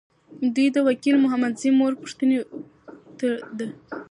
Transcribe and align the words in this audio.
دوی 0.55 0.67
د 0.71 0.77
وکیل 0.87 1.15
محمدزي 1.23 1.69
مور 1.79 1.93
پوښتلي 2.01 2.37
ده. 3.57 3.67